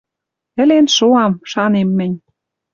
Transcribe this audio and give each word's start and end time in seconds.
Ӹлен 0.61 0.85
шоам, 0.95 1.33
шанем 1.51 1.89
мӹнь. 1.97 2.17